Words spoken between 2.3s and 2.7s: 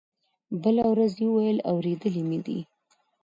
دي.